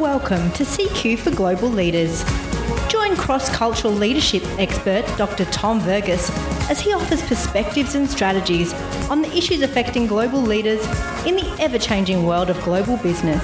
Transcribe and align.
welcome 0.00 0.50
to 0.52 0.64
CQ 0.64 1.18
for 1.18 1.30
Global 1.30 1.68
Leaders. 1.68 2.24
Join 2.88 3.14
cross 3.16 3.50
cultural 3.50 3.92
leadership 3.92 4.42
expert 4.58 5.04
Dr. 5.18 5.44
Tom 5.52 5.78
Verghese 5.78 6.30
as 6.70 6.80
he 6.80 6.94
offers 6.94 7.20
perspectives 7.20 7.94
and 7.94 8.08
strategies 8.08 8.72
on 9.10 9.20
the 9.20 9.28
issues 9.36 9.60
affecting 9.60 10.06
global 10.06 10.40
leaders 10.40 10.82
in 11.26 11.36
the 11.36 11.54
ever 11.60 11.78
changing 11.78 12.24
world 12.24 12.48
of 12.48 12.58
global 12.62 12.96
business. 12.96 13.42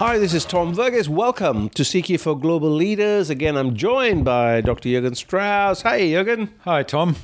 Hi, 0.00 0.18
this 0.18 0.34
is 0.34 0.44
Tom 0.44 0.74
Verghese. 0.74 1.06
Welcome 1.06 1.68
to 1.68 1.84
CQ 1.84 2.18
for 2.18 2.36
Global 2.36 2.70
Leaders. 2.70 3.30
Again, 3.30 3.56
I'm 3.56 3.76
joined 3.76 4.24
by 4.24 4.62
Dr. 4.62 4.88
Jürgen 4.88 5.14
Strauss. 5.14 5.82
Hi, 5.82 6.00
Jürgen. 6.00 6.48
Hi, 6.62 6.82
Tom. 6.82 7.14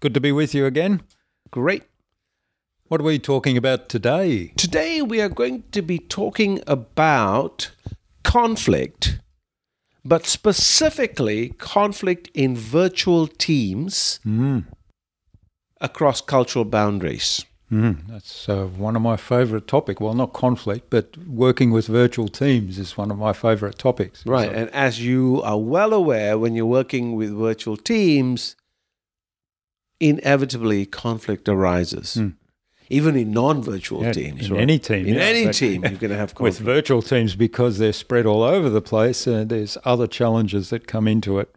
Good 0.00 0.14
to 0.14 0.20
be 0.20 0.32
with 0.32 0.54
you 0.54 0.64
again. 0.64 1.02
Great. 1.50 1.82
What 2.88 3.00
are 3.00 3.04
we 3.04 3.18
talking 3.18 3.56
about 3.56 3.88
today? 3.88 4.52
Today, 4.56 5.00
we 5.00 5.20
are 5.20 5.28
going 5.30 5.64
to 5.72 5.80
be 5.80 5.98
talking 5.98 6.60
about 6.66 7.70
conflict, 8.22 9.20
but 10.04 10.26
specifically 10.26 11.50
conflict 11.58 12.28
in 12.34 12.54
virtual 12.56 13.26
teams 13.26 14.20
Mm. 14.26 14.64
across 15.80 16.20
cultural 16.20 16.66
boundaries. 16.66 17.46
Mm, 17.72 18.06
that's 18.06 18.48
uh, 18.50 18.66
one 18.66 18.94
of 18.96 19.00
my 19.02 19.16
favourite 19.16 19.66
topics. 19.66 19.98
Well, 19.98 20.12
not 20.14 20.34
conflict, 20.34 20.90
but 20.90 21.16
working 21.26 21.70
with 21.70 21.86
virtual 21.86 22.28
teams 22.28 22.78
is 22.78 22.98
one 22.98 23.10
of 23.10 23.16
my 23.16 23.32
favourite 23.32 23.78
topics. 23.78 24.24
Right. 24.26 24.50
So- 24.50 24.54
And 24.54 24.70
as 24.74 25.00
you 25.00 25.40
are 25.42 25.58
well 25.58 25.94
aware, 25.94 26.38
when 26.38 26.54
you're 26.54 26.66
working 26.66 27.16
with 27.16 27.30
virtual 27.34 27.78
teams, 27.78 28.56
inevitably 30.00 30.84
conflict 30.84 31.48
arises. 31.48 32.14
Hmm. 32.14 32.28
Even 32.90 33.16
in 33.16 33.30
non 33.32 33.62
virtual 33.62 34.02
Yeah, 34.02 34.12
teams. 34.12 34.46
in 34.48 34.52
right? 34.52 34.60
any 34.62 34.78
team, 34.78 35.06
In 35.06 35.14
yeah, 35.14 35.20
any 35.22 35.50
team, 35.52 35.82
you're 35.82 35.92
going 35.98 36.10
to 36.10 36.16
have 36.16 36.34
with 36.40 36.58
virtual 36.58 37.00
teams, 37.02 37.34
because 37.34 37.78
they're 37.78 37.92
spread 37.92 38.26
all 38.26 38.42
over 38.42 38.68
the 38.68 38.82
place, 38.82 39.26
uh, 39.26 39.44
there's 39.46 39.78
other 39.84 40.06
challenges 40.06 40.70
that 40.70 40.86
come 40.86 41.08
into 41.08 41.38
it. 41.38 41.48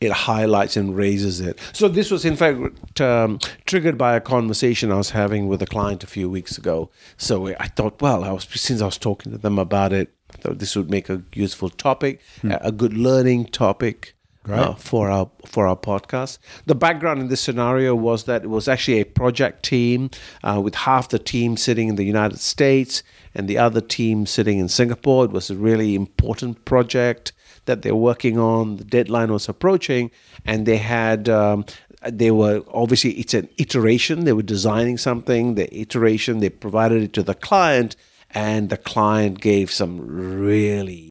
it 0.00 0.12
highlights 0.12 0.76
and 0.76 0.96
raises 0.96 1.40
it. 1.40 1.58
So 1.72 1.88
this 1.88 2.10
was 2.10 2.24
in 2.24 2.36
fact 2.36 3.00
um, 3.00 3.38
triggered 3.66 3.98
by 3.98 4.14
a 4.16 4.20
conversation 4.20 4.92
I 4.92 4.96
was 4.96 5.10
having 5.10 5.48
with 5.48 5.60
a 5.60 5.66
client 5.66 6.04
a 6.04 6.06
few 6.06 6.30
weeks 6.30 6.56
ago. 6.56 6.88
So 7.16 7.48
I 7.48 7.66
thought, 7.66 8.00
well, 8.00 8.22
I 8.24 8.30
was 8.30 8.46
since 8.54 8.80
I 8.80 8.84
was 8.86 8.96
talking 8.98 9.32
to 9.32 9.38
them 9.38 9.58
about 9.58 9.92
it, 9.92 10.14
I 10.32 10.36
thought 10.38 10.58
this 10.60 10.76
would 10.76 10.88
make 10.90 11.08
a 11.10 11.22
useful 11.34 11.68
topic, 11.70 12.20
a 12.44 12.58
a 12.70 12.72
good 12.72 12.92
learning 12.94 13.46
topic. 13.46 14.14
Uh, 14.46 14.74
for 14.74 15.10
our 15.10 15.30
for 15.44 15.66
our 15.66 15.76
podcast, 15.76 16.38
the 16.64 16.74
background 16.74 17.20
in 17.20 17.28
this 17.28 17.40
scenario 17.40 17.94
was 17.94 18.24
that 18.24 18.44
it 18.44 18.48
was 18.48 18.66
actually 18.66 18.98
a 19.00 19.04
project 19.04 19.62
team 19.62 20.10
uh, 20.42 20.58
with 20.62 20.74
half 20.74 21.10
the 21.10 21.18
team 21.18 21.56
sitting 21.56 21.88
in 21.88 21.96
the 21.96 22.04
United 22.04 22.38
States 22.38 23.02
and 23.34 23.46
the 23.46 23.58
other 23.58 23.80
team 23.80 24.24
sitting 24.24 24.58
in 24.58 24.68
Singapore. 24.68 25.26
It 25.26 25.32
was 25.32 25.50
a 25.50 25.54
really 25.54 25.94
important 25.94 26.64
project 26.64 27.32
that 27.66 27.82
they're 27.82 27.94
working 27.94 28.38
on. 28.38 28.76
The 28.76 28.84
deadline 28.84 29.32
was 29.32 29.48
approaching, 29.48 30.10
and 30.44 30.66
they 30.66 30.78
had. 30.78 31.28
Um, 31.28 31.64
they 32.06 32.30
were 32.30 32.62
obviously 32.72 33.10
it's 33.12 33.34
an 33.34 33.48
iteration. 33.58 34.24
They 34.24 34.32
were 34.32 34.42
designing 34.42 34.98
something. 34.98 35.56
The 35.56 35.68
iteration 35.78 36.38
they 36.38 36.48
provided 36.48 37.02
it 37.02 37.12
to 37.14 37.22
the 37.22 37.34
client, 37.34 37.96
and 38.30 38.70
the 38.70 38.76
client 38.76 39.40
gave 39.40 39.70
some 39.70 40.00
really 40.00 41.10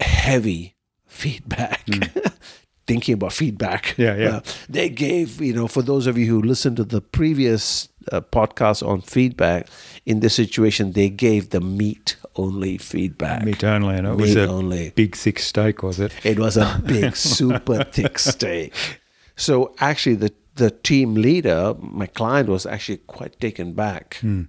heavy 0.00 0.74
feedback. 1.06 1.82
Thinking 2.86 3.14
about 3.14 3.32
feedback, 3.32 3.94
Hmm. 3.96 4.02
Yeah, 4.02 4.16
yeah. 4.16 4.36
Uh, 4.36 4.40
they 4.68 4.88
gave 4.88 5.40
you 5.40 5.52
know 5.52 5.66
for 5.68 5.82
those 5.82 6.06
of 6.06 6.16
you 6.16 6.26
who 6.26 6.40
listened 6.40 6.76
to 6.76 6.84
the 6.84 7.00
previous 7.00 7.88
uh, 8.12 8.20
podcast 8.20 8.86
on 8.86 9.00
feedback 9.00 9.66
in 10.04 10.20
this 10.20 10.34
situation, 10.36 10.92
they 10.92 11.08
gave 11.08 11.50
the 11.50 11.60
meat 11.60 12.16
only 12.36 12.78
feedback. 12.78 13.44
Meat 13.44 13.64
only, 13.64 13.96
and 13.96 14.06
it 14.06 14.14
was 14.16 14.36
Meat 14.36 14.42
a 14.44 14.48
only. 14.48 14.90
big 14.90 15.16
thick 15.16 15.40
steak, 15.40 15.82
was 15.82 15.98
it? 15.98 16.12
It 16.24 16.38
was 16.38 16.56
a 16.56 16.80
big, 16.86 17.16
super 17.16 17.82
thick 17.82 18.18
steak. 18.20 18.72
So 19.34 19.74
actually, 19.80 20.16
the 20.16 20.32
the 20.54 20.70
team 20.70 21.14
leader, 21.14 21.74
my 21.80 22.06
client, 22.06 22.48
was 22.48 22.66
actually 22.66 22.98
quite 22.98 23.40
taken 23.40 23.72
back, 23.74 24.20
and 24.22 24.48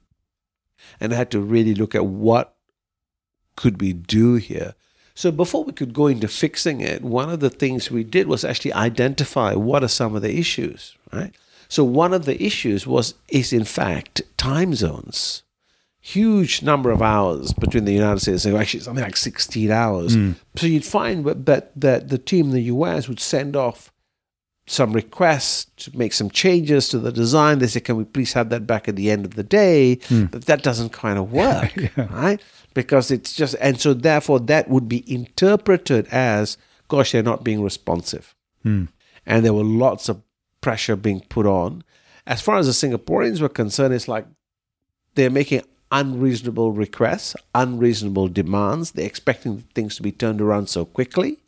I 1.02 1.16
had 1.16 1.32
to 1.32 1.40
really 1.42 1.74
look 1.74 1.96
at 1.96 2.06
what 2.06 2.56
could 3.56 3.82
we 3.82 3.94
do 3.94 4.36
here. 4.36 4.76
So 5.18 5.32
before 5.32 5.64
we 5.64 5.74
could 5.74 5.94
go 5.94 6.06
into 6.06 6.28
fixing 6.28 6.80
it, 6.80 7.02
one 7.02 7.32
of 7.32 7.40
the 7.40 7.50
things 7.50 7.90
we 7.90 8.04
did 8.04 8.28
was 8.28 8.46
actually 8.46 8.74
identify 8.74 9.56
what 9.56 9.84
are 9.84 9.88
some 9.88 10.16
of 10.16 10.22
the 10.22 10.38
issues, 10.38 10.96
right? 11.12 11.34
So 11.68 11.84
one 11.84 12.14
of 12.14 12.26
the 12.26 12.42
issues 12.42 12.86
was 12.86 13.16
is 13.28 13.52
in 13.52 13.64
fact 13.64 14.22
time 14.38 14.76
zones. 14.76 15.42
Huge 16.02 16.62
number 16.62 16.92
of 16.92 17.02
hours 17.02 17.52
between 17.52 17.86
the 17.86 17.96
United 17.96 18.20
States 18.20 18.46
and 18.46 18.56
actually 18.56 18.82
something 18.82 19.04
like 19.04 19.18
16 19.18 19.72
hours. 19.72 20.14
Hmm. 20.14 20.34
So 20.56 20.68
you'd 20.68 20.86
find 20.86 21.26
that, 21.26 21.48
that 21.48 21.72
that 21.82 22.10
the 22.10 22.20
team 22.20 22.50
in 22.50 22.52
the 22.52 22.70
US 22.74 23.08
would 23.08 23.20
send 23.20 23.56
off 23.56 23.92
some 24.68 24.92
requests 24.94 25.66
to 25.78 25.98
make 25.98 26.14
some 26.14 26.30
changes 26.30 26.90
to 26.90 27.00
the 27.00 27.12
design. 27.12 27.60
They 27.60 27.68
say, 27.68 27.80
"Can 27.80 27.96
we 27.96 28.04
please 28.04 28.34
have 28.34 28.50
that 28.50 28.68
back 28.68 28.88
at 28.88 28.96
the 28.96 29.10
end 29.10 29.26
of 29.26 29.36
the 29.36 29.44
day?" 29.44 29.96
Hmm. 30.08 30.26
But 30.26 30.46
that 30.46 30.62
doesn't 30.62 30.92
kind 30.92 31.18
of 31.18 31.32
work, 31.44 31.74
right? 31.98 32.42
Because 32.74 33.10
it's 33.10 33.34
just, 33.34 33.56
and 33.60 33.80
so 33.80 33.94
therefore 33.94 34.40
that 34.42 34.70
would 34.70 34.88
be 34.88 35.04
interpreted 35.12 36.08
as, 36.08 36.58
"Gosh, 36.90 37.14
they're 37.14 37.24
not 37.24 37.44
being 37.44 37.64
responsive," 37.64 38.36
hmm. 38.64 38.86
and 39.26 39.44
there 39.44 39.54
were 39.54 39.64
lots 39.64 40.10
of 40.10 40.22
pressure 40.62 40.96
being 40.96 41.22
put 41.22 41.46
on. 41.46 41.84
As 42.26 42.42
far 42.42 42.58
as 42.58 42.68
the 42.68 42.88
Singaporeans 42.88 43.40
were 43.40 43.50
concerned, 43.50 43.94
it's 43.94 44.10
like 44.10 44.26
they're 45.16 45.30
making 45.30 45.62
unreasonable 45.92 46.74
requests, 46.74 47.36
unreasonable 47.56 48.28
demands. 48.28 48.92
They're 48.92 49.06
expecting 49.06 49.64
things 49.74 49.96
to 49.96 50.04
be 50.04 50.12
turned 50.12 50.42
around 50.42 50.68
so 50.68 50.84
quickly 50.84 51.40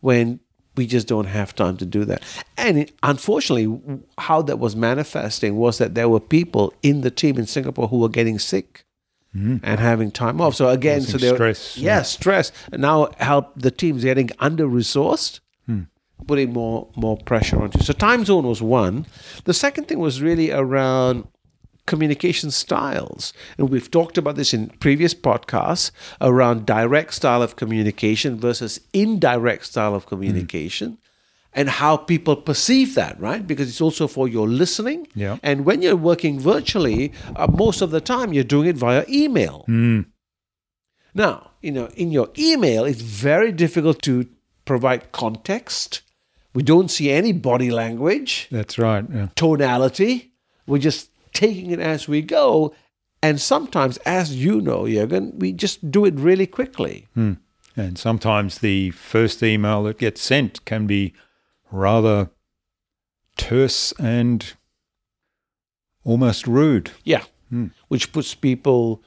when 0.00 0.40
we 0.76 0.86
just 0.86 1.08
don't 1.08 1.26
have 1.26 1.54
time 1.54 1.76
to 1.78 1.86
do 1.86 2.04
that. 2.04 2.22
And 2.56 2.78
it, 2.78 2.92
unfortunately, 3.02 3.80
how 4.18 4.42
that 4.42 4.58
was 4.58 4.76
manifesting 4.76 5.56
was 5.56 5.78
that 5.78 5.94
there 5.94 6.08
were 6.08 6.20
people 6.20 6.74
in 6.82 7.00
the 7.00 7.10
team 7.10 7.38
in 7.38 7.46
Singapore 7.46 7.88
who 7.88 7.98
were 7.98 8.08
getting 8.08 8.38
sick. 8.38 8.84
Mm-hmm. 9.34 9.56
And 9.64 9.78
having 9.78 10.10
time 10.10 10.40
off. 10.40 10.54
So 10.54 10.70
again, 10.70 11.02
so 11.02 11.18
they 11.18 11.34
stress, 11.34 11.76
Yeah, 11.76 11.96
yeah. 11.96 12.02
stress. 12.02 12.52
And 12.72 12.80
now 12.80 13.10
help 13.18 13.52
the 13.54 13.70
teams 13.70 14.02
getting 14.02 14.30
under 14.38 14.66
resourced 14.66 15.40
hmm. 15.66 15.82
putting 16.26 16.54
more 16.54 16.88
more 16.96 17.18
pressure 17.18 17.60
onto 17.60 17.78
you. 17.78 17.84
So 17.84 17.92
time 17.92 18.24
zone 18.24 18.46
was 18.46 18.62
one. 18.62 19.04
The 19.44 19.52
second 19.52 19.88
thing 19.88 19.98
was 19.98 20.22
really 20.22 20.52
around 20.52 21.28
communication 21.86 22.50
styles. 22.50 23.32
And 23.58 23.70
we've 23.70 23.90
talked 23.90 24.18
about 24.18 24.36
this 24.36 24.52
in 24.52 24.68
previous 24.80 25.14
podcasts 25.14 25.90
around 26.20 26.66
direct 26.66 27.14
style 27.14 27.42
of 27.42 27.56
communication 27.56 28.38
versus 28.38 28.80
indirect 28.92 29.66
style 29.66 29.94
of 29.94 30.06
communication. 30.06 30.98
And 31.52 31.70
how 31.70 31.96
people 31.96 32.36
perceive 32.36 32.94
that, 32.96 33.18
right? 33.18 33.46
Because 33.46 33.68
it's 33.70 33.80
also 33.80 34.06
for 34.06 34.28
your 34.28 34.46
listening. 34.46 35.08
Yeah. 35.14 35.38
And 35.42 35.64
when 35.64 35.80
you're 35.80 35.96
working 35.96 36.38
virtually, 36.38 37.12
uh, 37.34 37.46
most 37.50 37.80
of 37.80 37.90
the 37.92 38.00
time 38.02 38.34
you're 38.34 38.44
doing 38.44 38.68
it 38.68 38.76
via 38.76 39.06
email. 39.08 39.64
Now, 41.14 41.50
you 41.62 41.72
know, 41.72 41.86
in 41.96 42.12
your 42.12 42.28
email, 42.38 42.84
it's 42.84 43.00
very 43.00 43.52
difficult 43.52 44.02
to 44.02 44.26
provide 44.66 45.12
context. 45.12 46.02
We 46.52 46.62
don't 46.62 46.90
see 46.90 47.10
any 47.10 47.32
body 47.32 47.70
language, 47.70 48.48
That's 48.50 48.78
right. 48.78 49.04
Yeah. 49.10 49.28
tonality. 49.34 50.32
We're 50.66 50.78
just 50.78 51.08
taking 51.36 51.70
it 51.70 51.80
as 51.80 52.08
we 52.08 52.22
go. 52.22 52.74
And 53.22 53.40
sometimes, 53.40 53.98
as 53.98 54.34
you 54.34 54.60
know, 54.60 54.82
Jürgen, 54.82 55.34
we 55.34 55.52
just 55.52 55.90
do 55.90 56.04
it 56.04 56.14
really 56.14 56.46
quickly. 56.46 57.06
Hmm. 57.14 57.34
And 57.76 57.98
sometimes 57.98 58.58
the 58.58 58.90
first 58.90 59.42
email 59.42 59.82
that 59.84 59.98
gets 59.98 60.22
sent 60.22 60.64
can 60.64 60.86
be 60.86 61.12
rather 61.70 62.30
terse 63.36 63.92
and 63.98 64.54
almost 66.04 66.46
rude. 66.46 66.90
Yeah. 67.04 67.24
Hmm. 67.50 67.66
Which 67.88 68.12
puts 68.12 68.34
people 68.34 69.02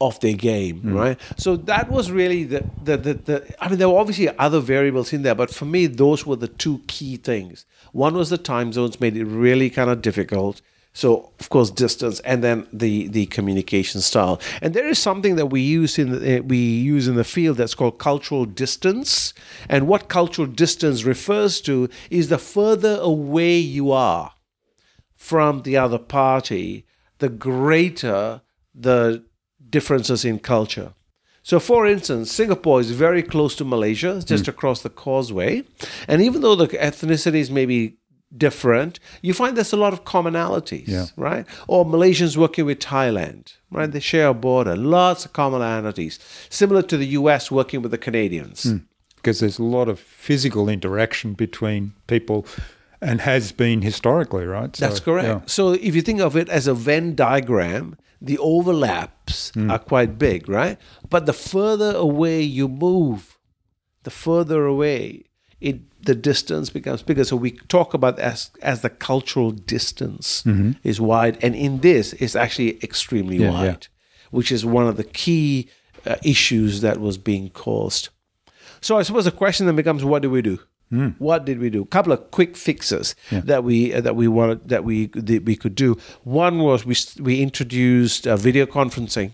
off 0.00 0.20
their 0.20 0.34
game, 0.34 0.80
hmm. 0.80 0.94
right? 0.94 1.20
So 1.36 1.56
that 1.56 1.90
was 1.90 2.10
really 2.10 2.44
the, 2.44 2.64
the, 2.82 2.96
the, 2.96 3.14
the, 3.14 3.64
I 3.64 3.68
mean, 3.68 3.78
there 3.78 3.88
were 3.88 3.98
obviously 3.98 4.28
other 4.38 4.60
variables 4.60 5.12
in 5.12 5.22
there, 5.22 5.34
but 5.34 5.50
for 5.50 5.64
me, 5.64 5.86
those 5.86 6.26
were 6.26 6.36
the 6.36 6.48
two 6.48 6.82
key 6.86 7.16
things. 7.16 7.64
One 7.92 8.14
was 8.14 8.30
the 8.30 8.38
time 8.38 8.72
zones 8.72 9.00
made 9.00 9.16
it 9.16 9.24
really 9.24 9.70
kind 9.70 9.90
of 9.90 10.02
difficult. 10.02 10.60
So, 10.92 11.32
of 11.38 11.48
course, 11.48 11.70
distance, 11.70 12.18
and 12.20 12.42
then 12.42 12.66
the 12.72 13.08
the 13.08 13.26
communication 13.26 14.00
style. 14.00 14.40
And 14.60 14.74
there 14.74 14.88
is 14.88 14.98
something 14.98 15.36
that 15.36 15.46
we 15.46 15.60
use 15.60 15.98
in 15.98 16.10
the, 16.10 16.38
uh, 16.38 16.42
we 16.42 16.58
use 16.58 17.06
in 17.06 17.14
the 17.14 17.24
field 17.24 17.56
that's 17.58 17.74
called 17.74 17.98
cultural 17.98 18.46
distance. 18.46 19.32
And 19.68 19.86
what 19.86 20.08
cultural 20.08 20.48
distance 20.48 21.04
refers 21.04 21.60
to 21.62 21.88
is 22.10 22.28
the 22.28 22.38
further 22.38 22.98
away 23.00 23.58
you 23.58 23.92
are 23.92 24.32
from 25.14 25.62
the 25.62 25.76
other 25.76 25.98
party, 25.98 26.84
the 27.18 27.28
greater 27.28 28.40
the 28.74 29.24
differences 29.70 30.24
in 30.24 30.38
culture. 30.38 30.94
So, 31.42 31.58
for 31.58 31.86
instance, 31.86 32.30
Singapore 32.30 32.80
is 32.80 32.90
very 32.90 33.22
close 33.22 33.54
to 33.56 33.64
Malaysia, 33.64 34.16
it's 34.16 34.24
just 34.24 34.48
across 34.48 34.82
the 34.82 34.90
causeway. 34.90 35.64
And 36.06 36.20
even 36.20 36.42
though 36.42 36.56
the 36.56 36.68
ethnicities 36.68 37.50
may 37.50 37.64
be 37.64 37.96
different, 38.36 39.00
you 39.22 39.32
find 39.32 39.56
there's 39.56 39.72
a 39.72 39.76
lot 39.76 39.92
of 39.92 40.04
commonalities, 40.04 40.88
Yeah. 40.88 41.06
right? 41.16 41.46
Or 41.66 41.84
Malaysians 41.86 42.36
working 42.36 42.66
with 42.66 42.78
Thailand, 42.78 43.54
right? 43.70 43.90
They 43.90 44.00
share 44.00 44.28
a 44.28 44.34
border, 44.34 44.76
lots 44.76 45.24
of 45.24 45.32
commonalities, 45.32 46.18
similar 46.50 46.82
to 46.82 46.96
the 46.96 47.06
US 47.06 47.50
working 47.50 47.82
with 47.82 47.90
the 47.90 47.98
Canadians. 47.98 48.64
Hmm. 48.64 48.76
because 49.16 49.40
there's 49.40 49.58
a 49.58 49.64
lot 49.64 49.88
of 49.88 49.98
physical 49.98 50.68
interaction 50.68 51.34
between 51.34 51.92
people 52.06 52.46
and 53.00 53.20
has 53.20 53.50
been 53.50 53.82
historically, 53.82 54.44
right? 54.46 54.76
So, 54.76 54.86
That's 54.86 55.00
correct. 55.00 55.26
yeah. 55.26 55.40
So 55.46 55.72
if 55.72 55.96
you 55.96 56.02
think 56.02 56.20
of 56.20 56.36
it 56.36 56.48
as 56.48 56.68
a 56.68 56.74
Venn 56.74 57.16
diagram, 57.16 57.96
the 58.20 58.38
overlaps 58.38 59.50
hmm. 59.50 59.70
are 59.72 59.78
quite 59.78 60.18
big, 60.18 60.48
right? 60.48 60.78
But 61.10 61.26
the 61.26 61.32
further 61.32 61.96
away 61.96 62.42
you 62.42 62.68
move, 62.68 63.38
the 64.04 64.10
further 64.10 64.64
away 64.66 65.24
it 65.60 65.80
the 66.04 66.14
distance 66.14 66.70
becomes 66.70 67.02
bigger. 67.02 67.24
So 67.24 67.36
we 67.36 67.52
talk 67.68 67.94
about 67.94 68.18
as 68.18 68.50
as 68.62 68.80
the 68.82 68.90
cultural 68.90 69.50
distance 69.50 70.44
is 70.84 71.00
wide, 71.00 71.38
and 71.42 71.54
in 71.54 71.80
this 71.80 72.12
it's 72.14 72.36
actually 72.36 72.78
extremely 72.82 73.36
Yeah, 73.38 73.50
yeah. 73.50 73.62
wide, 73.66 73.86
which 74.30 74.52
is 74.52 74.64
one 74.64 74.86
of 74.86 74.96
the 74.96 75.04
key 75.04 75.68
uh, 76.06 76.16
issues 76.22 76.80
that 76.82 76.98
was 77.00 77.18
being 77.18 77.50
caused. 77.50 78.08
So 78.80 78.96
I 78.98 79.02
suppose 79.02 79.24
the 79.24 79.32
question 79.32 79.66
then 79.66 79.74
becomes, 79.76 80.04
what 80.04 80.22
do 80.22 80.30
we 80.30 80.42
do? 80.42 80.58
What 81.18 81.44
did 81.44 81.58
we 81.58 81.68
do? 81.68 81.82
A 81.82 81.86
couple 81.86 82.12
of 82.14 82.30
quick 82.30 82.56
fixes 82.56 83.14
that 83.30 83.62
we 83.62 83.92
uh, 83.92 84.00
that 84.00 84.16
we 84.16 84.26
wanted 84.28 84.68
that 84.68 84.84
we 84.84 85.08
that 85.08 85.44
we 85.44 85.54
could 85.56 85.74
do. 85.74 85.96
One 86.24 86.60
was 86.60 86.86
we 86.86 86.94
we 87.22 87.42
introduced 87.42 88.26
uh, 88.26 88.36
video 88.36 88.64
conferencing, 88.66 89.32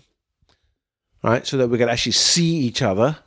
right, 1.23 1.47
so 1.47 1.55
that 1.57 1.69
we 1.69 1.77
could 1.77 1.87
actually 1.89 2.11
see 2.13 2.57
each 2.67 2.81
other 2.81 3.17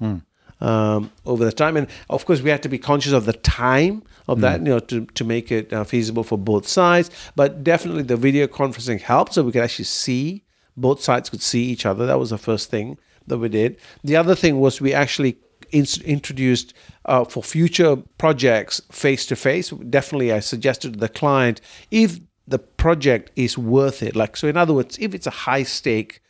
um, 0.61 1.11
over 1.25 1.45
the 1.45 1.53
time. 1.53 1.77
And 1.77 1.87
of 2.11 2.27
course, 2.27 2.41
we 2.41 2.51
had 2.51 2.63
to 2.63 2.69
be 2.69 2.79
conscious 2.79 3.13
of 3.13 3.25
the 3.25 3.33
time 3.33 4.03
of 4.27 4.41
that, 4.41 4.61
you 4.61 4.67
know, 4.67 4.79
to 4.81 5.07
to 5.07 5.25
make 5.25 5.51
it 5.51 5.73
uh, 5.73 5.85
feasible 5.85 6.25
for 6.25 6.39
both 6.39 6.67
sides. 6.69 7.11
But 7.35 7.65
definitely, 7.65 8.03
the 8.03 8.17
video 8.17 8.47
conferencing 8.47 9.01
helped, 9.01 9.35
so 9.35 9.43
we 9.43 9.53
could 9.53 9.63
actually 9.63 9.87
see 9.87 10.45
both 10.77 11.03
sides 11.03 11.29
could 11.29 11.43
see 11.43 11.65
each 11.65 11.85
other. 11.87 12.07
That 12.07 12.19
was 12.19 12.31
the 12.31 12.39
first 12.39 12.71
thing 12.71 12.99
that 13.27 13.39
we 13.39 13.49
did. 13.49 13.79
The 14.05 14.17
other 14.17 14.35
thing 14.35 14.61
was 14.61 14.81
we 14.81 14.95
actually 14.95 15.39
ins- 15.71 16.01
introduced 16.03 16.75
uh, 17.05 17.25
for 17.25 17.43
future 17.43 17.97
projects 18.19 18.81
face 18.91 19.27
to 19.27 19.37
face. 19.37 19.71
Definitely, 19.71 20.33
I 20.33 20.41
suggested 20.41 20.95
to 20.95 20.99
the 20.99 21.09
client 21.09 21.61
if 21.91 22.21
the 22.47 22.59
project 22.59 23.31
is 23.37 23.59
worth 23.59 24.03
it. 24.03 24.17
Like 24.17 24.37
so, 24.37 24.49
in 24.49 24.57
other 24.57 24.73
words, 24.73 24.99
if 25.01 25.15
it's 25.15 25.27
a 25.27 25.31
high 25.31 25.65
stake 25.65 26.21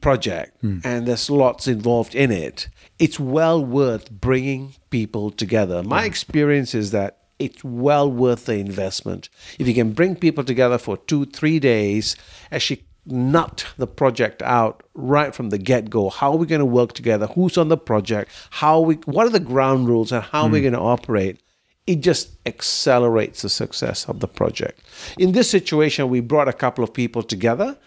project 0.00 0.60
hmm. 0.60 0.78
and 0.84 1.06
there's 1.06 1.30
lots 1.30 1.66
involved 1.66 2.14
in 2.14 2.30
it, 2.30 2.68
it's 2.98 3.20
well 3.20 3.64
worth 3.64 4.10
bringing 4.10 4.74
people 4.90 5.30
together. 5.30 5.82
My 5.82 6.04
experience 6.04 6.74
is 6.74 6.90
that 6.92 7.18
it's 7.38 7.62
well 7.62 8.10
worth 8.10 8.46
the 8.46 8.56
investment. 8.56 9.28
If 9.58 9.68
you 9.68 9.74
can 9.74 9.92
bring 9.92 10.16
people 10.16 10.44
together 10.44 10.78
for 10.78 10.96
two, 10.96 11.26
three 11.26 11.58
days, 11.58 12.16
actually 12.50 12.84
nut 13.04 13.66
the 13.76 13.86
project 13.86 14.42
out 14.42 14.82
right 14.94 15.34
from 15.34 15.50
the 15.50 15.58
get-go. 15.58 16.10
How 16.10 16.32
are 16.32 16.36
we 16.36 16.46
going 16.46 16.60
to 16.60 16.64
work 16.64 16.94
together? 16.94 17.26
Who's 17.28 17.56
on 17.56 17.68
the 17.68 17.76
project? 17.76 18.30
How 18.50 18.80
we 18.80 18.94
what 19.04 19.26
are 19.26 19.30
the 19.30 19.40
ground 19.40 19.88
rules 19.88 20.12
and 20.12 20.22
how 20.22 20.44
are 20.44 20.48
we 20.48 20.58
hmm. 20.58 20.64
going 20.64 20.74
to 20.74 20.80
operate? 20.80 21.40
it 21.86 22.00
just 22.00 22.36
accelerates 22.46 23.42
the 23.42 23.48
success 23.48 24.08
of 24.08 24.20
the 24.20 24.28
project. 24.28 24.80
In 25.18 25.32
this 25.32 25.48
situation, 25.48 26.08
we 26.08 26.20
brought 26.20 26.48
a 26.48 26.52
couple 26.52 26.82
of 26.82 26.92
people 26.92 27.22
together 27.22 27.78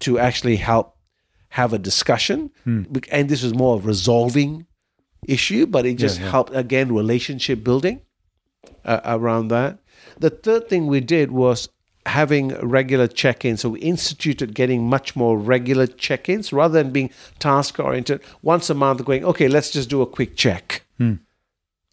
to 0.00 0.18
actually 0.18 0.56
help 0.56 0.96
have 1.60 1.70
a 1.78 1.80
discussion, 1.90 2.38
and 3.16 3.24
this 3.28 3.42
was 3.46 3.54
more 3.62 3.74
of 3.76 3.82
resolving 3.94 4.50
issue, 5.36 5.66
but 5.74 5.82
it 5.90 5.94
just 6.04 6.18
helped 6.32 6.54
again 6.64 6.86
relationship 7.02 7.58
building 7.68 7.96
uh, 8.84 9.00
around 9.16 9.48
that. 9.56 9.72
The 10.24 10.30
third 10.44 10.62
thing 10.70 10.82
we 10.86 11.00
did 11.16 11.28
was 11.44 11.68
having 12.06 12.44
regular 12.78 13.06
check-ins. 13.22 13.60
So 13.60 13.68
we 13.74 13.80
instituted 13.94 14.48
getting 14.54 14.80
much 14.96 15.08
more 15.20 15.34
regular 15.54 15.86
check-ins 16.06 16.46
rather 16.52 16.82
than 16.82 16.92
being 16.98 17.10
task-oriented. 17.38 18.18
Once 18.42 18.70
a 18.70 18.74
month, 18.84 19.04
going 19.04 19.24
okay, 19.24 19.48
let's 19.56 19.70
just 19.76 19.88
do 19.90 20.00
a 20.02 20.06
quick 20.18 20.32
check 20.44 20.64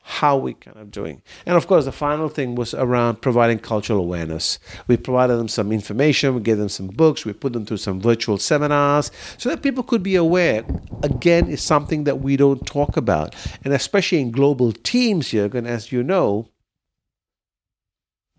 how 0.07 0.38
we 0.38 0.54
kind 0.54 0.78
of 0.78 0.92
doing. 0.92 1.19
And 1.48 1.57
of 1.57 1.66
course, 1.66 1.86
the 1.86 1.92
final 1.92 2.30
thing 2.30 2.54
was 2.54 2.75
around 2.75 3.22
providing 3.22 3.57
cultural 3.57 3.98
awareness. 3.98 4.60
We 4.88 4.98
provided 4.98 5.38
them 5.38 5.48
some 5.48 5.72
information, 5.72 6.36
we 6.36 6.42
gave 6.42 6.60
them 6.60 6.69
some 6.69 6.88
books, 6.88 7.25
we 7.25 7.34
put 7.34 7.54
them 7.54 7.66
through 7.66 7.78
some 7.78 8.00
virtual 8.00 8.38
seminars 8.38 9.10
so 9.40 9.50
that 9.50 9.63
people 9.63 9.84
could 9.84 10.04
be 10.04 10.16
aware. 10.16 10.63
Again, 11.02 11.50
it's 11.50 11.63
something 11.63 12.04
that 12.04 12.19
we 12.19 12.38
don't 12.38 12.63
talk 12.68 12.98
about. 12.98 13.34
And 13.63 13.74
especially 13.74 14.22
in 14.22 14.30
global 14.30 14.74
teams, 14.74 15.30
Jürgen, 15.30 15.66
as 15.66 15.92
you 15.92 16.04
know, 16.04 16.50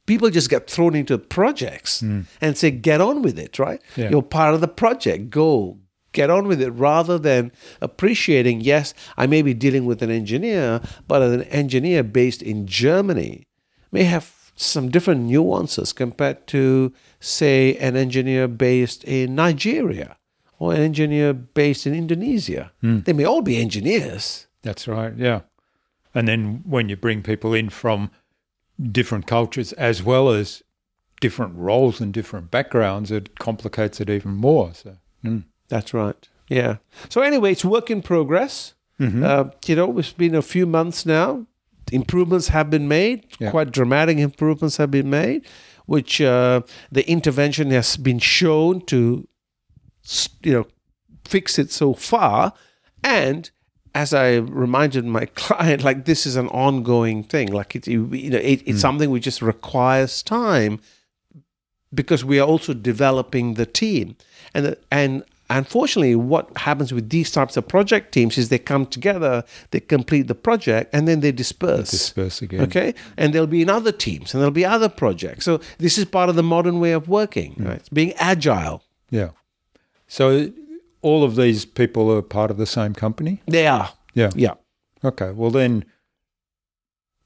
people 0.06 0.30
just 0.30 0.48
get 0.48 0.70
thrown 0.70 0.94
into 0.94 1.18
projects 1.18 2.00
mm. 2.00 2.26
and 2.40 2.56
say, 2.56 2.70
get 2.70 3.00
on 3.00 3.22
with 3.22 3.40
it, 3.40 3.58
right? 3.58 3.82
Yeah. 3.96 4.10
You're 4.10 4.22
part 4.22 4.54
of 4.54 4.60
the 4.60 4.68
project. 4.68 5.30
Go, 5.30 5.80
get 6.16 6.30
on 6.30 6.48
with 6.48 6.60
it 6.60 6.70
rather 6.70 7.18
than 7.18 7.52
appreciating, 7.80 8.62
yes, 8.62 8.94
I 9.16 9.26
may 9.28 9.42
be 9.42 9.54
dealing 9.54 9.84
with 9.84 10.02
an 10.02 10.10
engineer, 10.10 10.80
but 11.06 11.22
an 11.22 11.42
engineer 11.44 12.02
based 12.02 12.42
in 12.42 12.66
Germany 12.66 13.46
may 13.92 14.04
have 14.04 14.52
some 14.56 14.88
different 14.88 15.20
nuances 15.28 15.92
compared 15.92 16.46
to, 16.48 16.92
say, 17.20 17.76
an 17.76 17.94
engineer 17.94 18.48
based 18.48 19.04
in 19.04 19.34
Nigeria 19.34 20.16
or 20.58 20.72
an 20.72 20.80
engineer 20.80 21.34
based 21.34 21.86
in 21.86 21.94
Indonesia. 21.94 22.72
They 22.80 23.12
may 23.12 23.24
all 23.24 23.42
be 23.42 23.60
engineers. 23.60 24.46
That's 24.62 24.88
right. 24.88 25.12
Yeah. 25.14 25.40
And 26.14 26.26
then 26.26 26.62
when 26.64 26.88
you 26.88 26.96
bring 26.96 27.22
people 27.22 27.52
in 27.52 27.68
from 27.68 28.10
different 28.80 29.26
cultures 29.26 29.74
as 29.74 30.02
well 30.02 30.30
as 30.30 30.62
different 31.20 31.54
roles 31.56 32.00
and 32.00 32.12
different 32.12 32.50
backgrounds, 32.50 33.10
it 33.10 33.38
complicates 33.38 34.00
it 34.00 34.08
even 34.08 34.32
more. 34.32 34.72
So, 34.72 34.96
mm. 35.22 35.44
That's 35.68 35.92
right. 35.94 36.28
Yeah. 36.48 36.76
So 37.08 37.22
anyway, 37.22 37.52
it's 37.52 37.64
work 37.64 37.90
in 37.90 38.02
progress. 38.02 38.74
Uh, 39.24 39.50
you 39.66 39.76
know, 39.76 39.98
it's 39.98 40.12
been 40.12 40.34
a 40.34 40.42
few 40.42 40.66
months 40.66 41.04
now. 41.04 41.46
Improvements 41.92 42.48
have 42.48 42.70
been 42.70 42.88
made. 42.88 43.26
Yeah. 43.38 43.50
Quite 43.50 43.70
dramatic 43.70 44.18
improvements 44.18 44.78
have 44.78 44.90
been 44.90 45.10
made, 45.10 45.46
which 45.84 46.20
uh, 46.20 46.62
the 46.90 47.08
intervention 47.08 47.70
has 47.70 47.96
been 47.96 48.18
shown 48.18 48.80
to, 48.86 49.28
you 50.42 50.52
know, 50.52 50.66
fix 51.24 51.58
it 51.58 51.70
so 51.70 51.92
far. 51.94 52.54
And 53.04 53.50
as 53.94 54.12
I 54.14 54.36
reminded 54.36 55.04
my 55.04 55.26
client, 55.34 55.84
like 55.84 56.06
this 56.06 56.26
is 56.26 56.36
an 56.36 56.48
ongoing 56.48 57.22
thing. 57.22 57.52
Like 57.52 57.76
it, 57.76 57.86
you 57.86 58.06
know, 58.06 58.38
it, 58.38 58.62
it's 58.66 58.80
something 58.80 59.10
which 59.10 59.24
just 59.24 59.42
requires 59.42 60.22
time 60.22 60.80
because 61.94 62.24
we 62.24 62.40
are 62.40 62.46
also 62.46 62.74
developing 62.74 63.54
the 63.54 63.66
team. 63.66 64.16
And 64.54 64.76
and 64.90 65.22
unfortunately, 65.50 66.16
what 66.16 66.56
happens 66.56 66.92
with 66.92 67.10
these 67.10 67.30
types 67.30 67.56
of 67.56 67.66
project 67.68 68.12
teams 68.12 68.38
is 68.38 68.48
they 68.48 68.58
come 68.58 68.86
together, 68.86 69.44
they 69.70 69.80
complete 69.80 70.28
the 70.28 70.34
project, 70.34 70.94
and 70.94 71.06
then 71.06 71.20
they 71.20 71.32
disperse. 71.32 71.90
disperse 71.90 72.42
again. 72.42 72.62
Okay, 72.62 72.94
and 73.16 73.32
there'll 73.32 73.46
be 73.46 73.62
in 73.62 73.70
other 73.70 73.92
teams, 73.92 74.34
and 74.34 74.40
there'll 74.40 74.50
be 74.50 74.64
other 74.64 74.88
projects. 74.88 75.44
So 75.44 75.60
this 75.78 75.98
is 75.98 76.04
part 76.04 76.28
of 76.28 76.36
the 76.36 76.42
modern 76.42 76.80
way 76.80 76.92
of 76.92 77.08
working, 77.08 77.54
mm. 77.54 77.68
right? 77.68 77.76
It's 77.76 77.88
being 77.88 78.12
agile. 78.14 78.82
Yeah. 79.10 79.30
So 80.08 80.50
all 81.02 81.22
of 81.22 81.36
these 81.36 81.64
people 81.64 82.12
are 82.12 82.22
part 82.22 82.50
of 82.50 82.56
the 82.56 82.66
same 82.66 82.92
company? 82.94 83.40
They 83.46 83.66
are, 83.66 83.92
Yeah. 84.14 84.30
yeah. 84.34 84.54
Okay. 85.04 85.30
Well, 85.30 85.50
then, 85.50 85.84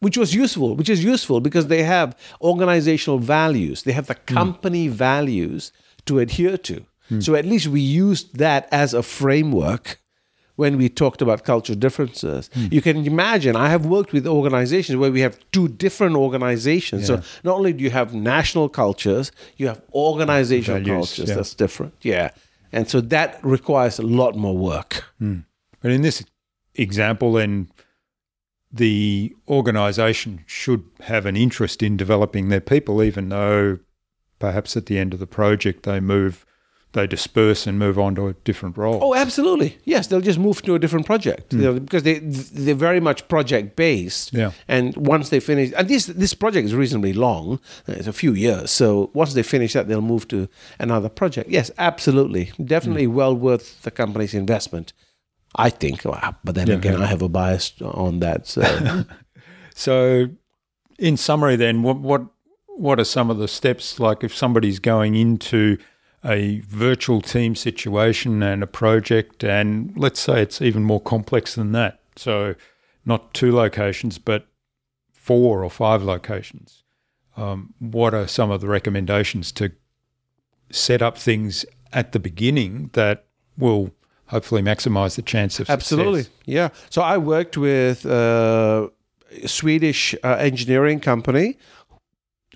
which 0.00 0.18
was 0.18 0.34
useful, 0.34 0.76
which 0.76 0.90
is 0.90 1.02
useful 1.02 1.40
because 1.40 1.68
they 1.68 1.82
have 1.82 2.16
organizational 2.42 3.18
values. 3.18 3.84
They 3.84 3.92
have 3.92 4.06
the 4.06 4.16
mm. 4.16 4.26
company 4.26 4.88
values 4.88 5.72
to 6.06 6.18
adhere 6.18 6.58
to. 6.58 6.84
Hmm. 7.10 7.20
So 7.20 7.34
at 7.34 7.44
least 7.44 7.66
we 7.66 7.80
used 7.80 8.38
that 8.38 8.66
as 8.72 8.94
a 8.94 9.02
framework 9.02 10.00
when 10.56 10.76
we 10.76 10.88
talked 10.88 11.22
about 11.22 11.44
cultural 11.44 11.78
differences. 11.78 12.50
Hmm. 12.54 12.66
You 12.70 12.80
can 12.80 13.06
imagine, 13.06 13.56
I 13.56 13.68
have 13.68 13.86
worked 13.86 14.12
with 14.12 14.26
organizations 14.26 14.96
where 14.96 15.12
we 15.12 15.20
have 15.20 15.38
two 15.52 15.68
different 15.68 16.16
organizations. 16.16 17.06
So 17.06 17.22
not 17.44 17.56
only 17.56 17.72
do 17.72 17.84
you 17.84 17.90
have 17.90 18.14
national 18.14 18.68
cultures, 18.68 19.32
you 19.56 19.68
have 19.68 19.80
organizational 19.94 20.80
Values, 20.80 20.96
cultures 20.96 21.28
yeah. 21.28 21.34
that's 21.34 21.54
different. 21.54 21.94
Yeah. 22.02 22.30
And 22.72 22.88
so 22.88 23.00
that 23.00 23.38
requires 23.42 23.98
a 23.98 24.02
lot 24.02 24.36
more 24.36 24.56
work. 24.56 25.04
Hmm. 25.18 25.40
but 25.82 25.90
in 25.90 26.02
this 26.02 26.24
example, 26.74 27.32
then 27.32 27.70
the 28.72 29.34
organisation 29.48 30.44
should 30.46 30.84
have 31.00 31.26
an 31.26 31.36
interest 31.36 31.82
in 31.82 31.96
developing 31.96 32.48
their 32.48 32.60
people, 32.60 33.02
even 33.02 33.28
though 33.28 33.78
perhaps 34.38 34.76
at 34.76 34.86
the 34.86 34.98
end 34.98 35.12
of 35.12 35.20
the 35.20 35.26
project 35.26 35.82
they 35.84 36.00
move, 36.00 36.46
they 36.92 37.06
disperse 37.06 37.66
and 37.66 37.78
move 37.78 37.98
on 37.98 38.14
to 38.16 38.26
a 38.26 38.32
different 38.44 38.76
role. 38.76 38.98
Oh, 39.02 39.14
absolutely. 39.14 39.78
Yes, 39.84 40.08
they'll 40.08 40.20
just 40.20 40.38
move 40.38 40.60
to 40.62 40.74
a 40.74 40.78
different 40.78 41.06
project 41.06 41.52
hmm. 41.52 41.60
you 41.60 41.64
know, 41.64 41.80
because 41.80 42.02
they 42.02 42.18
they're 42.18 42.74
very 42.74 43.00
much 43.00 43.28
project 43.28 43.76
based. 43.76 44.32
Yeah. 44.32 44.52
And 44.68 44.96
once 44.96 45.30
they 45.30 45.40
finish, 45.40 45.72
and 45.76 45.88
this 45.88 46.06
this 46.06 46.34
project 46.34 46.66
is 46.66 46.74
reasonably 46.74 47.12
long. 47.12 47.60
It's 47.86 48.08
a 48.08 48.12
few 48.12 48.32
years. 48.32 48.70
So 48.70 49.10
once 49.14 49.34
they 49.34 49.42
finish 49.42 49.72
that, 49.74 49.88
they'll 49.88 50.02
move 50.02 50.28
to 50.28 50.48
another 50.78 51.08
project. 51.08 51.50
Yes, 51.50 51.70
absolutely, 51.78 52.52
definitely 52.62 53.06
hmm. 53.06 53.14
well 53.14 53.34
worth 53.34 53.82
the 53.82 53.90
company's 53.90 54.34
investment. 54.34 54.92
I 55.56 55.68
think, 55.68 56.04
but 56.04 56.54
then 56.54 56.68
Yeah, 56.68 56.74
again, 56.74 56.98
yeah. 56.98 57.04
I 57.04 57.06
have 57.06 57.22
a 57.22 57.28
bias 57.28 57.72
on 57.82 58.20
that. 58.20 58.46
So 58.46 58.62
So, 59.80 60.28
in 60.98 61.16
summary, 61.16 61.56
then, 61.56 61.82
what 61.82 62.00
what 62.00 62.22
what 62.66 63.00
are 63.00 63.04
some 63.04 63.30
of 63.30 63.38
the 63.38 63.48
steps? 63.48 63.98
Like, 63.98 64.22
if 64.22 64.36
somebody's 64.36 64.78
going 64.78 65.14
into 65.14 65.78
a 66.24 66.60
virtual 66.60 67.20
team 67.20 67.54
situation 67.54 68.42
and 68.42 68.62
a 68.62 68.66
project, 68.66 69.42
and 69.42 69.96
let's 69.96 70.20
say 70.20 70.42
it's 70.42 70.60
even 70.60 70.82
more 70.82 71.00
complex 71.00 71.54
than 71.54 71.72
that. 71.72 72.00
So, 72.16 72.54
not 73.06 73.32
two 73.32 73.52
locations, 73.54 74.18
but 74.18 74.46
four 75.12 75.64
or 75.64 75.70
five 75.70 76.02
locations. 76.02 76.82
Um, 77.36 77.72
what 77.78 78.12
are 78.12 78.26
some 78.26 78.50
of 78.50 78.60
the 78.60 78.68
recommendations 78.68 79.52
to 79.52 79.72
set 80.70 81.00
up 81.00 81.16
things 81.16 81.64
at 81.92 82.12
the 82.12 82.18
beginning 82.18 82.90
that 82.92 83.24
will 83.56 83.92
hopefully 84.26 84.62
maximize 84.62 85.16
the 85.16 85.22
chance 85.22 85.58
of 85.58 85.70
Absolutely, 85.70 86.24
success? 86.24 86.42
yeah. 86.44 86.68
So 86.90 87.02
I 87.02 87.16
worked 87.18 87.56
with 87.56 88.04
a 88.04 88.90
Swedish 89.46 90.14
uh, 90.22 90.36
engineering 90.38 91.00
company 91.00 91.56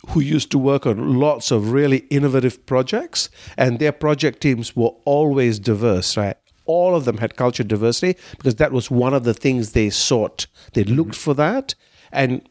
who 0.09 0.21
used 0.21 0.51
to 0.51 0.59
work 0.59 0.87
on 0.87 1.19
lots 1.19 1.51
of 1.51 1.73
really 1.73 1.99
innovative 2.11 2.65
projects, 2.67 3.31
and 3.57 3.79
their 3.79 3.93
project 3.93 4.41
teams 4.41 4.75
were 4.77 4.93
always 5.05 5.59
diverse, 5.59 6.17
right? 6.17 6.37
All 6.67 6.95
of 6.95 7.05
them 7.05 7.19
had 7.19 7.37
culture 7.37 7.65
diversity 7.65 8.19
because 8.37 8.57
that 8.57 8.73
was 8.73 8.91
one 8.91 9.15
of 9.15 9.25
the 9.25 9.35
things 9.35 9.73
they 9.73 9.91
sought. 9.91 10.47
They 10.73 10.85
looked 10.85 11.15
for 11.15 11.35
that, 11.35 11.75
and 12.13 12.49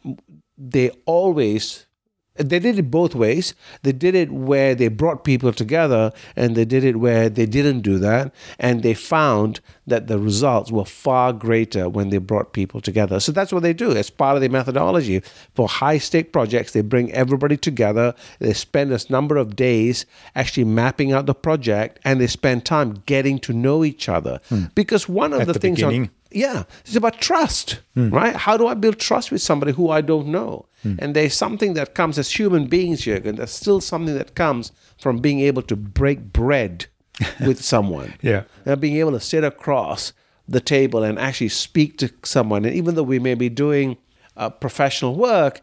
they 0.57 0.91
always 1.05 1.87
they 2.35 2.59
did 2.59 2.79
it 2.79 2.89
both 2.89 3.13
ways. 3.13 3.53
They 3.83 3.91
did 3.91 4.15
it 4.15 4.31
where 4.31 4.73
they 4.73 4.87
brought 4.87 5.23
people 5.23 5.53
together, 5.53 6.11
and 6.35 6.55
they 6.55 6.65
did 6.65 6.83
it 6.83 6.97
where 6.97 7.29
they 7.29 7.45
didn't 7.45 7.81
do 7.81 7.99
that. 7.99 8.33
And 8.57 8.81
they 8.81 8.95
found 8.95 9.59
that 9.85 10.07
the 10.07 10.17
results 10.17 10.71
were 10.71 10.85
far 10.85 11.31
greater 11.31 11.87
when 11.89 12.09
they 12.09 12.17
brought 12.17 12.53
people 12.53 12.81
together. 12.81 13.19
So 13.19 13.31
that's 13.31 13.53
what 13.53 13.61
they 13.61 13.73
do. 13.73 13.91
As 13.91 14.09
part 14.09 14.35
of 14.35 14.41
their 14.41 14.49
methodology 14.49 15.21
for 15.53 15.67
high 15.67 15.99
stake 15.99 16.33
projects, 16.33 16.71
they 16.71 16.81
bring 16.81 17.11
everybody 17.11 17.57
together. 17.57 18.15
They 18.39 18.53
spend 18.53 18.91
a 18.91 18.99
number 19.11 19.37
of 19.37 19.55
days 19.55 20.05
actually 20.35 20.65
mapping 20.65 21.11
out 21.11 21.27
the 21.27 21.35
project, 21.35 21.99
and 22.03 22.19
they 22.19 22.27
spend 22.27 22.65
time 22.65 23.03
getting 23.05 23.37
to 23.39 23.53
know 23.53 23.83
each 23.83 24.09
other. 24.09 24.39
Hmm. 24.49 24.65
Because 24.73 25.07
one 25.07 25.33
of 25.33 25.41
At 25.41 25.47
the, 25.47 25.53
the 25.53 25.59
things 25.59 25.83
on. 25.83 26.09
Yeah, 26.33 26.63
it's 26.81 26.95
about 26.95 27.21
trust, 27.21 27.79
hmm. 27.93 28.09
right? 28.09 28.35
How 28.35 28.57
do 28.57 28.67
I 28.67 28.73
build 28.73 28.99
trust 28.99 29.31
with 29.31 29.41
somebody 29.41 29.71
who 29.71 29.89
I 29.89 30.01
don't 30.01 30.27
know? 30.27 30.65
Hmm. 30.81 30.95
And 30.99 31.15
there's 31.15 31.33
something 31.33 31.73
that 31.75 31.95
comes 31.95 32.17
as 32.17 32.31
human 32.31 32.67
beings, 32.67 33.01
Jürgen. 33.01 33.37
There's 33.37 33.51
still 33.51 33.81
something 33.81 34.15
that 34.15 34.35
comes 34.35 34.71
from 34.99 35.19
being 35.19 35.39
able 35.39 35.61
to 35.63 35.75
break 35.75 36.33
bread 36.33 36.87
with 37.45 37.63
someone. 37.63 38.13
Yeah. 38.21 38.43
And 38.65 38.81
being 38.81 38.97
able 38.97 39.11
to 39.11 39.19
sit 39.19 39.43
across 39.43 40.13
the 40.47 40.59
table 40.59 41.03
and 41.03 41.17
actually 41.19 41.49
speak 41.49 41.97
to 41.99 42.11
someone. 42.23 42.65
And 42.65 42.75
even 42.75 42.95
though 42.95 43.03
we 43.03 43.19
may 43.19 43.35
be 43.35 43.49
doing 43.49 43.97
uh, 44.35 44.49
professional 44.49 45.15
work, 45.15 45.61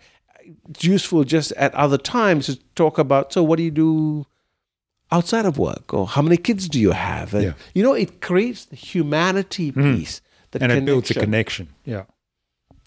it's 0.70 0.84
useful 0.84 1.24
just 1.24 1.52
at 1.52 1.74
other 1.74 1.98
times 1.98 2.46
to 2.46 2.56
talk 2.74 2.98
about 2.98 3.32
so, 3.32 3.42
what 3.42 3.56
do 3.56 3.62
you 3.62 3.70
do 3.70 4.26
outside 5.12 5.44
of 5.44 5.58
work? 5.58 5.92
Or 5.92 6.06
how 6.06 6.22
many 6.22 6.36
kids 6.36 6.68
do 6.68 6.80
you 6.80 6.92
have? 6.92 7.34
And, 7.34 7.44
Yeah. 7.44 7.52
You 7.74 7.82
know, 7.82 7.92
it 7.92 8.20
creates 8.20 8.64
the 8.64 8.76
humanity 8.76 9.70
hmm. 9.70 9.96
piece. 9.96 10.20
The 10.52 10.62
and 10.62 10.72
it 10.72 10.84
builds 10.84 11.10
a 11.10 11.14
connection. 11.14 11.66
connection. 11.66 11.74
Yeah. 11.84 12.04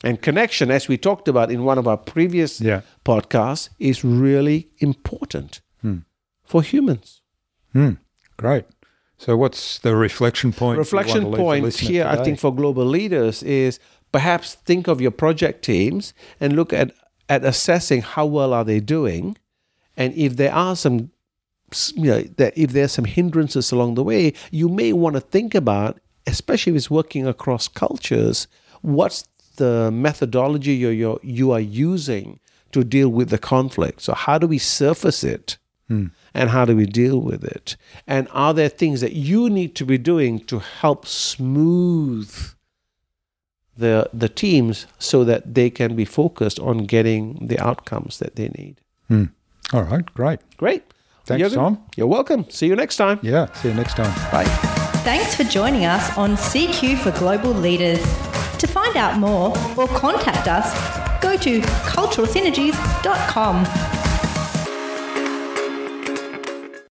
And 0.04 0.22
connection, 0.22 0.70
as 0.70 0.88
we 0.90 0.98
talked 0.98 1.28
about 1.30 1.50
in 1.50 1.64
one 1.64 1.78
of 1.78 1.88
our 1.88 1.98
previous 1.98 2.60
Yeah. 2.60 2.82
podcasts, 3.06 3.70
is 3.80 4.04
really 4.04 4.68
important 4.80 5.62
for 6.46 6.62
humans. 6.62 7.22
Hmm. 7.72 7.92
Great. 8.38 8.66
So, 9.18 9.38
what's 9.38 9.80
the 9.80 9.96
reflection 9.96 10.52
point? 10.52 10.76
you 10.76 10.80
want 10.80 10.90
to 10.90 10.96
reflection 10.98 11.34
point 11.34 11.64
listener 11.64 11.90
here, 11.90 12.06
I 12.06 12.22
think, 12.24 12.40
for 12.40 12.54
global 12.54 12.86
leaders 12.86 13.42
is 13.44 13.80
perhaps 14.12 14.56
think 14.66 14.88
of 14.88 15.00
your 15.00 15.12
project 15.12 15.64
teams 15.64 16.14
and 16.40 16.54
look 16.54 16.74
at, 16.74 16.92
at 17.30 17.46
assessing 17.46 18.02
how 18.02 18.26
well 18.26 18.54
are 18.54 18.66
they 18.66 18.82
doing, 18.82 19.38
and 19.96 20.14
if 20.16 20.36
there 20.36 20.54
are 20.54 20.76
some, 20.76 21.10
you 21.96 22.12
know, 22.12 22.22
that 22.38 22.54
if 22.58 22.72
there's 22.74 22.92
some 22.92 23.06
hindrances 23.06 23.72
along 23.72 23.96
the 23.96 24.04
way, 24.04 24.34
you 24.52 24.68
may 24.68 24.92
want 24.92 25.16
to 25.16 25.22
think 25.22 25.56
about, 25.56 26.00
especially 26.28 26.72
if 26.72 26.78
it's 26.78 26.92
working 26.92 27.28
across 27.28 27.68
cultures, 27.68 28.48
what's 28.82 29.28
the 29.58 29.92
methodology 29.92 30.74
you're, 30.74 30.92
you're, 30.92 31.20
you 31.22 31.52
are 31.52 31.60
using 31.60 32.40
to 32.72 32.84
deal 32.84 33.10
with 33.10 33.30
the 33.30 33.38
conflict. 33.38 34.02
So 34.02 34.14
how 34.14 34.38
do 34.38 34.48
we 34.48 34.58
surface 34.58 35.24
it? 35.24 35.58
Hmm. 35.90 36.08
and 36.34 36.50
how 36.50 36.64
do 36.64 36.78
we 36.78 36.86
deal 36.86 37.20
with 37.20 37.44
it? 37.44 37.76
And 38.08 38.30
are 38.32 38.54
there 38.54 38.70
things 38.70 39.02
that 39.02 39.14
you 39.14 39.50
need 39.50 39.76
to 39.76 39.86
be 39.86 39.98
doing 39.98 40.40
to 40.46 40.60
help 40.60 41.06
smooth 41.06 42.34
the 43.76 44.10
the 44.14 44.30
teams 44.30 44.88
so 44.98 45.26
that 45.26 45.56
they 45.56 45.70
can 45.70 45.96
be 45.96 46.06
focused 46.06 46.58
on 46.60 46.86
getting 46.86 47.48
the 47.48 47.60
outcomes 47.60 48.20
that 48.20 48.36
they 48.38 48.48
need? 48.50 48.80
Hmm. 49.10 49.26
All 49.74 49.84
right. 49.84 50.06
Great. 50.14 50.40
Great. 50.58 50.84
Thanks, 51.26 51.50
Jürgen, 51.50 51.56
Tom. 51.56 51.84
You're 51.98 52.08
welcome. 52.08 52.50
See 52.50 52.68
you 52.68 52.76
next 52.76 52.98
time. 52.98 53.20
Yeah. 53.22 53.52
See 53.54 53.68
you 53.68 53.74
next 53.74 53.96
time. 53.96 54.14
Bye. 54.32 54.83
Thanks 55.04 55.36
for 55.36 55.44
joining 55.44 55.84
us 55.84 56.18
on 56.18 56.38
CQ 56.38 57.00
for 57.00 57.12
Global 57.20 57.52
Leaders. 57.52 58.02
To 58.58 58.68
find 58.68 58.96
out 58.96 59.20
more 59.20 59.50
or 59.76 59.90
contact 59.90 60.48
us, 60.48 60.72
go 61.22 61.36
to 61.36 61.60
culturalsynergies.com. 61.60 64.03